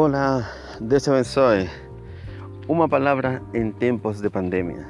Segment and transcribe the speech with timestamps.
[0.00, 0.48] Olá,
[0.80, 1.68] Deus te abençoe.
[2.68, 4.86] Uma palavra em tempos de pandemia.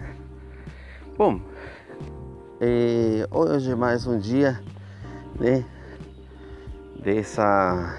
[1.16, 1.40] Bom,
[2.60, 4.60] eh, hoje mais um dia
[5.40, 5.64] né,
[7.02, 7.98] dessa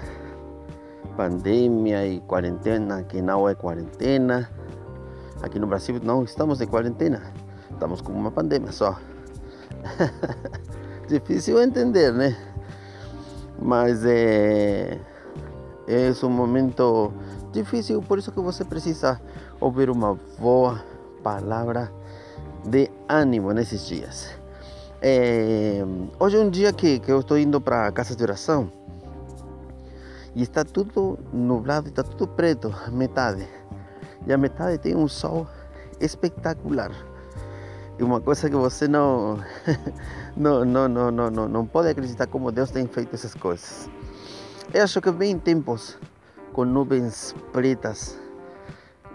[1.16, 4.48] pandemia e quarentena que não é quarentena.
[5.42, 7.32] Aqui no Brasil não estamos de quarentena,
[7.72, 8.96] estamos com uma pandemia só.
[11.08, 12.36] Difícil entender, né?
[13.60, 15.09] Mas é
[15.90, 17.12] é um momento
[17.52, 19.20] difícil, por isso que você precisa
[19.60, 20.80] ouvir uma boa
[21.22, 21.90] palavra
[22.64, 24.30] de ânimo nesses dias.
[25.02, 25.82] É,
[26.18, 28.70] hoje é um dia que, que eu estou indo para a casa de oração
[30.34, 33.48] e está tudo nublado, está tudo preto, metade.
[34.26, 35.46] E a metade tem um sol
[35.98, 36.92] espetacular.
[37.98, 39.40] E uma coisa que você não,
[40.36, 43.88] não, não, não, não, não pode acreditar como Deus tem feito essas coisas.
[44.72, 45.98] Eu acho que vem tempos
[46.52, 48.16] com nuvens pretas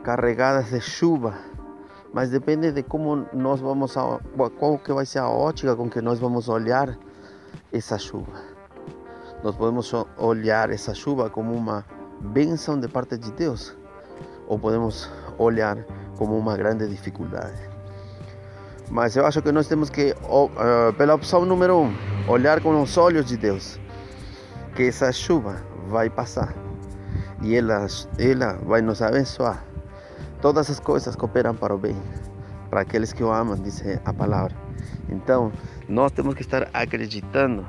[0.03, 1.33] carregadas de chuva,
[2.13, 4.19] mas depende de como nós vamos a,
[4.59, 6.97] qual que vai ser a ótica com que nós vamos olhar
[7.71, 8.33] essa chuva.
[9.45, 11.85] Nós podemos olhar essa chuva como uma
[12.19, 13.73] bênção de parte de Deus,
[14.49, 15.77] ou podemos olhar
[16.17, 17.61] como uma grande dificuldade.
[18.91, 20.13] Mas eu acho que nós temos que,
[20.97, 21.95] pela opção número um,
[22.27, 23.79] olhar com os olhos de Deus
[24.75, 26.53] que essa chuva vai passar
[27.41, 27.87] e ela,
[28.19, 29.63] ela vai nos abençoar.
[30.41, 31.95] Todas as coisas cooperam para o bem,
[32.69, 34.53] para aqueles que o amam, diz a palavra.
[35.07, 35.51] Então,
[35.87, 37.65] nós temos que estar acreditando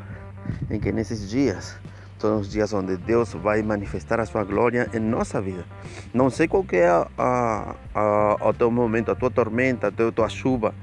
[0.68, 1.76] em que nesses dias
[2.18, 5.64] são os dias onde Deus vai manifestar a sua glória em nossa vida.
[6.12, 10.08] Não sei qual é a, a, a, o teu momento, a tua tormenta, a tua,
[10.08, 10.74] a tua chuva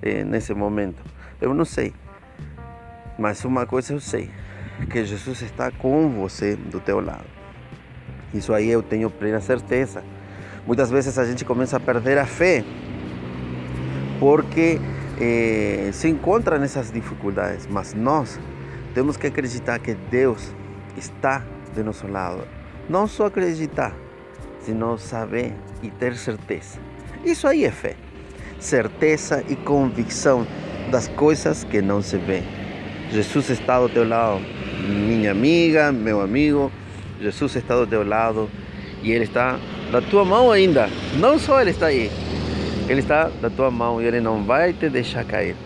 [0.00, 1.02] eh, nesse momento.
[1.38, 1.92] Eu não sei.
[3.18, 4.30] Mas uma coisa eu sei
[4.86, 7.26] que Jesus está com você do teu lado.
[8.32, 10.02] Isso aí eu tenho plena certeza.
[10.66, 12.64] Muitas vezes a gente começa a perder a fé
[14.18, 14.78] porque
[15.20, 18.38] eh, se encontra nessas dificuldades, mas nós
[18.94, 20.54] temos que acreditar que Deus
[20.96, 22.46] está de nosso lado.
[22.88, 23.94] Não só acreditar,
[24.60, 26.78] sino saber e ter certeza.
[27.24, 27.96] Isso aí é fé.
[28.58, 30.46] Certeza e convicção
[30.90, 32.42] das coisas que não se vê.
[33.10, 34.40] Jesus está do teu lado
[34.90, 36.70] minha amiga, meu amigo,
[37.20, 38.50] Jesus está do teu lado
[39.02, 39.58] e Ele está
[39.90, 40.88] da tua mão ainda.
[41.18, 42.10] Não só Ele está aí,
[42.88, 45.56] Ele está da tua mão e Ele não vai te deixar cair.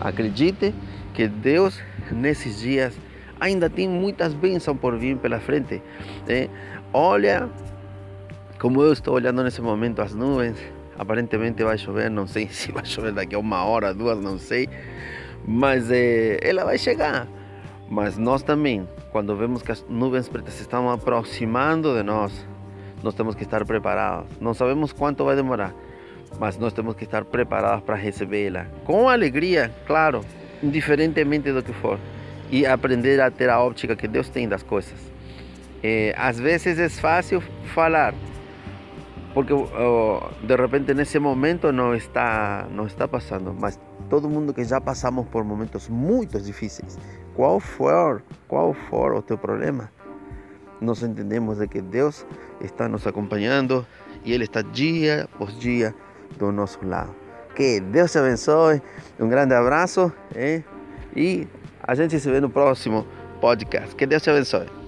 [0.00, 0.74] Acredite
[1.14, 2.98] que Deus nesses dias
[3.38, 5.82] ainda tem muitas bênçãos por vir pela frente.
[6.26, 6.48] Né?
[6.92, 7.48] Olha
[8.58, 10.56] como eu estou olhando nesse momento as nuvens.
[10.96, 14.68] Aparentemente vai chover, não sei se vai chover daqui a uma hora, duas, não sei.
[15.46, 17.26] Mas é, ela vai chegar.
[17.92, 22.32] Mas nós também, quando vemos que as nuvens pretas estão aproximando de nós,
[23.02, 24.30] nós temos que estar preparados.
[24.40, 25.74] Não sabemos quanto vai demorar,
[26.40, 28.64] mas nós temos que estar preparados para recebê-la.
[28.86, 30.22] Com alegria, claro,
[30.62, 31.98] indiferentemente do que for.
[32.50, 34.98] E aprender a ter a óptica que Deus tem das coisas.
[35.82, 37.42] É, às vezes é fácil
[37.74, 38.14] falar,
[39.34, 44.64] porque oh, de repente nesse momento não está, não está passando, mas todo mundo que
[44.64, 46.98] já passamos por momentos muito difíceis,
[47.34, 49.90] qual for, qual for o teu problema,
[50.80, 52.26] nós entendemos de que Deus
[52.60, 53.86] está nos acompanhando
[54.24, 55.94] e Ele está dia após dia
[56.38, 57.14] do nosso lado.
[57.54, 58.82] Que Deus te abençoe,
[59.20, 60.62] um grande abraço eh?
[61.14, 61.46] e
[61.82, 63.06] a gente se vê no próximo
[63.40, 63.94] podcast.
[63.94, 64.81] Que Deus te abençoe.